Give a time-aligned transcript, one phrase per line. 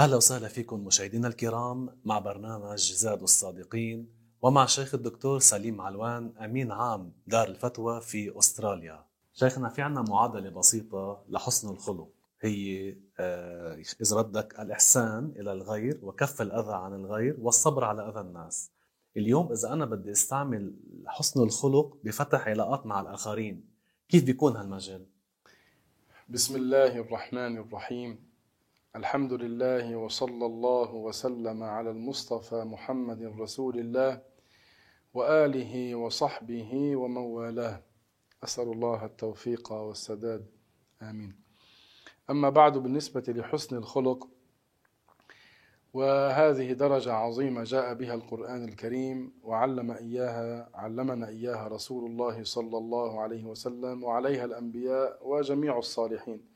[0.00, 4.08] أهلا وسهلا فيكم مشاهدينا الكرام مع برنامج زاد الصادقين
[4.42, 9.04] ومع شيخ الدكتور سليم علوان أمين عام دار الفتوى في أستراليا.
[9.32, 12.12] شيخنا في عنا معادلة بسيطة لحسن الخلق.
[12.40, 18.72] هي آه، إذا بدك الإحسان إلى الغير وكف الأذى عن الغير والصبر على أذى الناس.
[19.16, 20.74] اليوم إذا أنا بدي أستعمل
[21.06, 23.64] حسن الخلق بفتح علاقات مع الآخرين
[24.08, 25.06] كيف بيكون هالمجال؟
[26.28, 28.29] بسم الله الرحمن الرحيم.
[28.96, 34.22] الحمد لله وصلى الله وسلم على المصطفى محمد رسول الله
[35.14, 37.82] وآله وصحبه ومن والاه.
[38.44, 40.46] أسأل الله التوفيق والسداد.
[41.02, 41.34] آمين.
[42.30, 44.28] أما بعد بالنسبة لحسن الخلق
[45.94, 53.20] وهذه درجة عظيمة جاء بها القرآن الكريم وعلم إياها علمنا إياها رسول الله صلى الله
[53.20, 56.49] عليه وسلم وعليها الأنبياء وجميع الصالحين.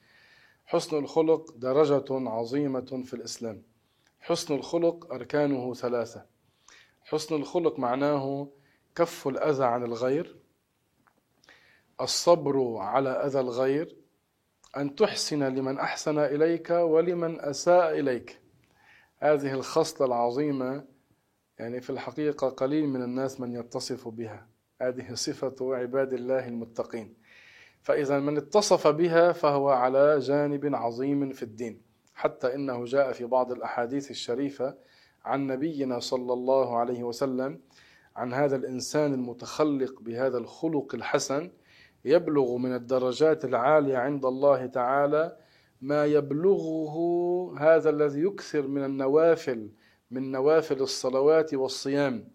[0.67, 3.63] حسن الخلق درجة عظيمة في الإسلام.
[4.21, 6.27] حسن الخلق أركانه ثلاثة.
[7.03, 8.49] حسن الخلق معناه
[8.95, 10.37] كف الأذى عن الغير
[12.01, 13.97] الصبر على أذى الغير
[14.77, 18.41] أن تحسن لمن أحسن إليك ولمن أساء إليك.
[19.19, 20.85] هذه الخصلة العظيمة
[21.59, 24.49] يعني في الحقيقة قليل من الناس من يتصف بها.
[24.83, 27.15] هذه صفة عباد الله المتقين.
[27.85, 31.83] فإذا من اتصف بها فهو على جانب عظيم في الدين
[32.15, 34.75] حتى إنه جاء في بعض الأحاديث الشريفة
[35.25, 37.61] عن نبينا صلى الله عليه وسلم
[38.17, 41.51] عن هذا الإنسان المتخلق بهذا الخلق الحسن
[42.05, 45.37] يبلغ من الدرجات العالية عند الله تعالى
[45.81, 46.97] ما يبلغه
[47.59, 49.71] هذا الذي يكثر من النوافل
[50.11, 52.29] من نوافل الصلوات والصيام.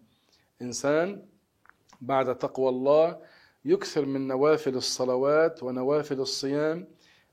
[0.62, 1.22] إنسان
[2.00, 3.18] بعد تقوى الله
[3.64, 6.88] يكثر من نوافل الصلوات ونوافل الصيام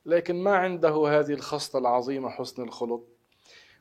[0.06, 3.04] لكن ما عنده هذه الخصلة العظيمة حسن الخلق.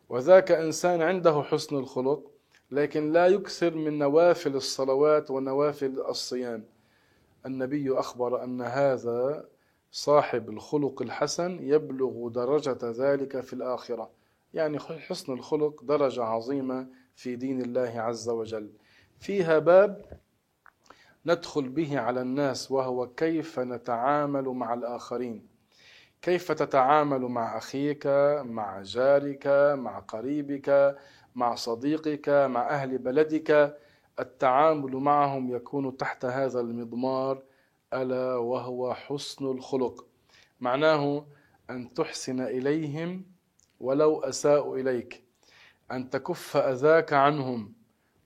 [0.09, 2.31] وذاك إنسان عنده حسن الخلق
[2.71, 6.65] لكن لا يكثر من نوافل الصلوات ونوافل الصيام.
[7.47, 9.49] النبي أخبر أن هذا
[9.93, 14.11] صاحب الخلق الحسن يبلغ درجة ذلك في الآخرة.
[14.55, 18.71] يعني حسن الخلق درجة عظيمة في دين الله عز وجل.
[19.19, 20.21] فيها باب
[21.27, 25.47] ندخل به على الناس وهو كيف نتعامل مع الآخرين.
[26.23, 28.07] كيف تتعامل مع أخيك
[28.45, 29.47] مع جارك
[29.79, 30.97] مع قريبك
[31.35, 33.79] مع صديقك مع أهل بلدك؟
[34.21, 37.43] التعامل معهم يكون تحت هذا المضمار
[37.95, 40.07] ألا وهو حسن الخلق.
[40.61, 41.27] معناه
[41.71, 43.25] أن تحسن إليهم
[43.81, 45.25] ولو أساءوا إليك
[45.93, 47.76] أن تكف أذاك عنهم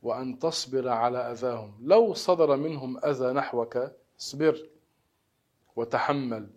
[0.03, 1.75] وأن تصبر على أذاهم.
[1.81, 3.78] لو صدر منهم أذى نحوك
[4.21, 4.69] اصبر
[5.77, 6.50] وتحمل.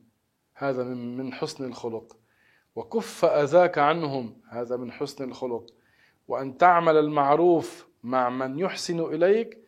[0.54, 2.18] هذا من حسن الخلق.
[2.76, 5.66] وكف أذاك عنهم هذا من حسن الخلق.
[6.28, 9.64] وأن تعمل المعروف مع من يحسن إليك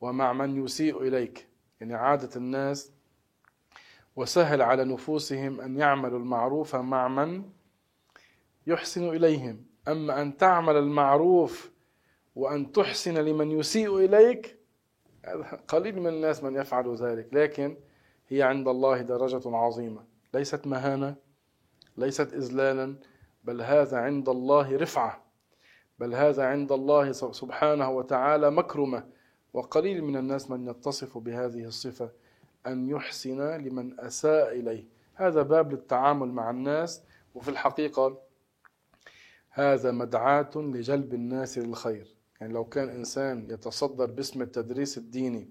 [0.00, 1.48] ومع من يسيء إليك.
[1.80, 2.92] يعني عادة الناس
[4.16, 7.44] وسهل على نفوسهم أن يعملوا المعروف مع من
[8.66, 9.64] يحسن إليهم.
[9.88, 11.70] أما أن تعمل المعروف
[12.36, 14.60] وأن تحسن لمن يسيء إليك.
[15.68, 17.76] قليل من الناس من يفعل ذلك لكن
[18.28, 20.04] هي عند الله درجة عظيمة.
[20.34, 21.14] ليست مهانة
[21.96, 22.96] ليست إذلالا
[23.44, 25.24] بل هذا عند الله رفعة.
[25.98, 29.06] بل هذا عند الله سبحانه وتعالى مكرمة.
[29.52, 32.10] وقليل من الناس من يتصف بهذه الصفة
[32.66, 34.84] أن يحسن لمن أساء إليه.
[35.14, 37.02] هذا باب للتعامل مع الناس.
[37.34, 38.18] وفي الحقيقة
[39.50, 42.19] هذا مدعاة لجلب الناس للخير.
[42.40, 45.50] يعني لو كان إنسان يتصدر باسم التدريس الديني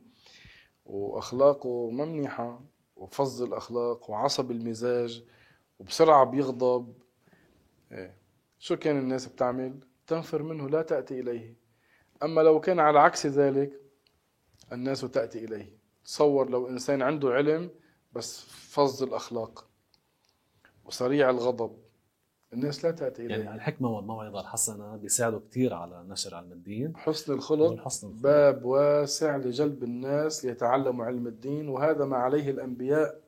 [0.85, 2.61] وأخلاقه ممنحة
[2.95, 5.23] وفظ الأخلاق وعصب المزاج
[5.79, 6.93] وبسرعة بيغضب
[7.91, 8.17] إيه.
[8.59, 11.55] شو كان الناس بتعمل؟ تنفر منه لا تأتي إليه
[12.23, 13.81] أما لو كان على عكس ذلك
[14.71, 17.69] الناس تأتي إليه تصور لو إنسان عنده علم
[18.13, 19.69] بس فظ الأخلاق
[20.85, 21.77] وسريع الغضب
[22.53, 23.35] الناس لا تأتي إليه.
[23.35, 26.97] يعني الحكمة والموعظة الحسنة بيساعدوا كثير على نشر علم الدين.
[26.97, 28.21] حسن الخلق حسن الخلق.
[28.21, 33.19] باب واسع لجلب الناس ليتعلموا علم الدين وهذا ما عليه الأنبياء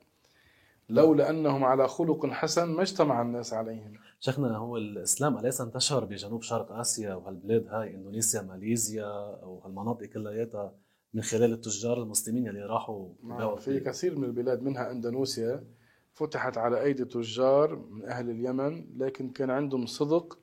[0.90, 3.94] لولا أنهم على خلق حسن ما اجتمع الناس عليهم.
[4.20, 9.06] شيخنا هو الإسلام أليس انتشر بجنوب شرق آسيا وهالبلاد هاي إندونيسيا ماليزيا
[9.44, 10.74] أو هالمناطق كلياتها
[11.14, 15.64] من خلال التجار المسلمين اللي راحوا نعم في كثير من البلاد منها إندونيسيا.
[16.14, 20.40] فتحت على أيدي تجار من أهل اليمن لكن كان عندهم صدق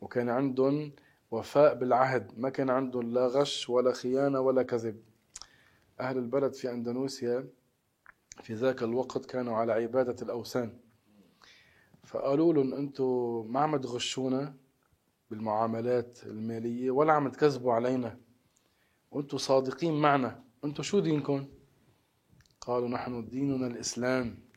[0.00, 0.92] وكان عندهم
[1.30, 2.38] وفاء بالعهد.
[2.38, 5.02] ما كان عندهم لا غش ولا خيانة ولا كذب.
[6.00, 7.48] أهل البلد في أندونيسيا
[8.42, 10.78] في ذاك الوقت كانوا على عبادة الأوثان.
[12.04, 14.54] فقالوا لهم أنتم ما عم تغشونا
[15.30, 18.18] بالمعاملات المالية ولا عم تكذبوا علينا.
[19.10, 20.44] وأنتم صادقين معنا.
[20.64, 21.46] أنتم شو دينكم؟
[22.60, 24.47] قالوا نحن ديننا الإسلام.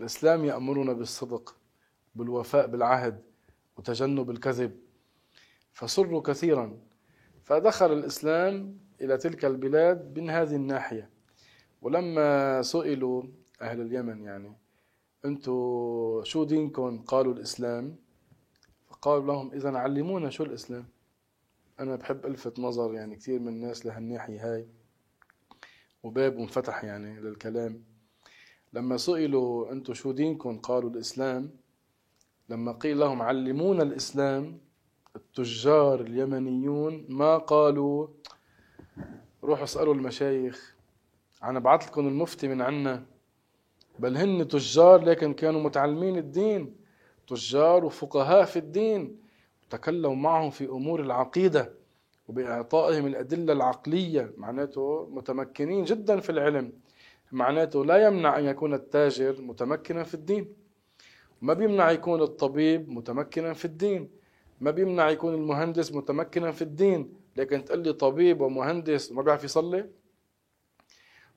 [0.00, 1.56] الإسلام يأمرنا بالصدق
[2.14, 3.22] بالوفاء بالعهد
[3.76, 4.76] وتجنب الكذب.
[5.72, 6.78] فسروا كثيرا.
[7.42, 11.10] فدخل الإسلام إلى تلك البلاد من هذه الناحية.
[11.82, 13.22] ولما سئلوا
[13.62, 14.56] أهل اليمن يعني
[15.24, 15.52] أنتم
[16.24, 17.96] شو دينكم؟ قالوا الإسلام.
[18.86, 20.88] فقالوا لهم إذا علمونا شو الإسلام.
[21.80, 24.68] أنا بحب ألفت نظر يعني كثير من الناس لهالناحية هاي.
[26.02, 27.93] وباب انفتح يعني للكلام.
[28.74, 31.50] لما سئلوا أنتم شو دينكم؟ قالوا الإسلام.
[32.48, 34.58] لما قيل لهم علمونا الإسلام
[35.16, 38.06] التجار اليمنيون ما قالوا.
[39.44, 40.76] روحوا اسألوا المشايخ.
[41.42, 43.06] أنا بعث لكم المفتي من عنا.
[43.98, 46.76] بل هن تجار لكن كانوا متعلمين الدين.
[47.28, 49.16] تجار وفقهاء في الدين.
[49.70, 51.72] تكلموا معهم في أمور العقيدة
[52.28, 54.32] وبإعطائهم الأدلة العقلية.
[54.36, 56.72] معناته متمكنين جدا في العلم.
[57.34, 60.54] معناته لا يمنع أن يكون التاجر متمكنا في الدين.
[61.42, 64.10] ما بيمنع يكون الطبيب متمكنا في الدين.
[64.60, 67.12] ما بيمنع يكون المهندس متمكنا في الدين.
[67.36, 69.90] لكن تقول لي طبيب ومهندس ما بيعرف يصلي؟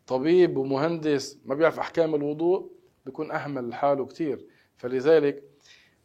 [0.07, 2.71] طبيب ومهندس ما بيعرف أحكام الوضوء؟
[3.05, 4.45] بيكون أهمل حاله كثير
[4.77, 5.43] فلذلك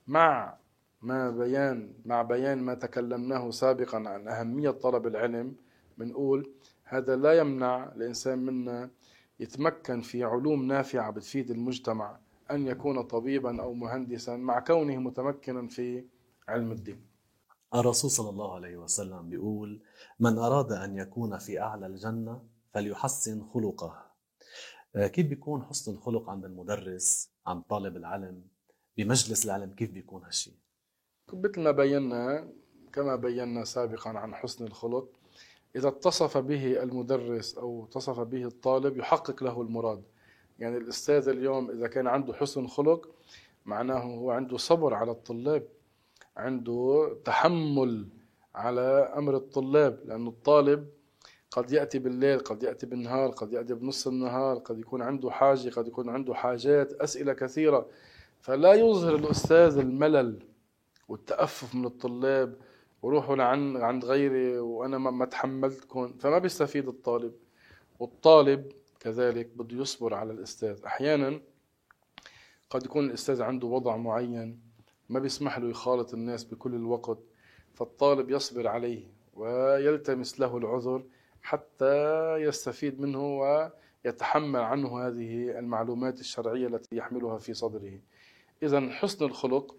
[0.07, 0.57] مع
[1.03, 5.55] ما بيان مع بيان ما تكلمناه سابقا عن أهمية طلب العلم
[5.99, 6.51] بنقول
[6.85, 8.91] هذا لا يمنع الإنسان منا
[9.41, 12.19] يتمكن في علوم نافعة بتفيد المجتمع
[12.51, 16.05] أن يكون طبيبا أو مهندسا مع كونه متمكنا في
[16.49, 17.07] علم الدين.
[17.75, 19.83] الرسول صلى الله عليه وسلم بيقول
[20.21, 22.43] من أراد أن يكون في أعلى الجنة
[22.75, 24.13] فليحسن خلقه.
[24.97, 28.43] آه، كيف بيكون حسن الخلق عند المدرس عند طالب العلم؟
[28.97, 30.55] بمجلس العلم كيف بيكون هالشيء
[31.33, 32.49] مثل ما بينا
[32.93, 35.09] كما بينا سابقا عن حسن الخلق
[35.77, 40.03] إذا اتصف به المدرس أو اتصف به الطالب يحقق له المراد.
[40.59, 43.09] يعني الأستاذ اليوم إذا كان عنده حسن خلق
[43.67, 45.69] معناه هو عنده صبر على الطلاب
[46.37, 48.07] عنده تحمل
[48.55, 50.89] على أمر الطلاب لأن الطالب
[51.51, 55.87] قد يأتي بالليل قد يأتي بالنهار قد يأتي بنص النهار قد يكون عنده حاجة قد
[55.87, 57.87] يكون عنده حاجات أسئلة كثيرة.
[58.41, 60.43] فلا يظهر الأستاذ الملل
[61.09, 62.55] والتأفف من الطلاب
[63.03, 67.33] وروحوا لعند عند غيري وأنا ما تحملتكم فما بيستفيد الطالب.
[67.99, 70.85] والطالب كذلك بده يصبر على الأستاذ.
[70.87, 71.41] أحيانا
[72.71, 74.61] قد يكون الأستاذ عنده وضع معين
[75.09, 77.19] ما بيسمح له يخالط الناس بكل الوقت
[77.75, 81.05] فالطالب يصبر عليه ويلتمس له العذر
[81.43, 83.39] حتى يستفيد منه
[84.05, 87.99] ويتحمل عنه هذه المعلومات الشرعية التي يحملها في صدره.
[88.63, 89.77] إذا حسن الخلق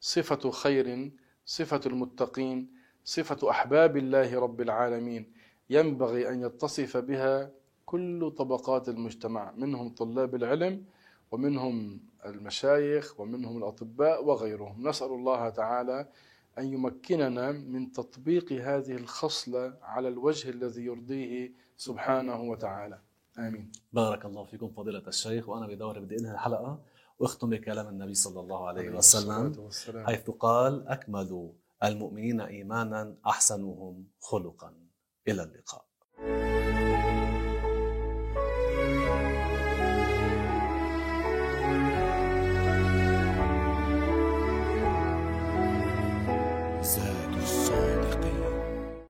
[0.00, 1.10] صفة خير
[1.46, 2.68] صفة المتقين
[3.04, 5.32] صفة أحباب الله رب العالمين.
[5.70, 7.50] ينبغي أن يتصف بها
[7.86, 10.84] كل طبقات المجتمع منهم طلاب العلم
[11.30, 14.88] ومنهم المشايخ ومنهم الأطباء وغيرهم.
[14.88, 16.08] نسأل الله تعالى
[16.58, 22.98] أن يمكننا من تطبيق هذه الخصلة على الوجه الذي يرضيه سبحانه وتعالى.
[23.38, 23.72] آمين.
[23.92, 26.78] بارك الله فيكم فضيلة الشيخ وأنا بدوري بدي أنهي الحلقة.
[27.18, 29.52] واختم بكلام النبي صلى الله عليه وسلم.
[30.06, 31.52] حيث قال أكمل
[31.84, 34.74] المؤمنين إيمانا أحسنهم خلقا.
[35.28, 35.84] إلى اللقاء.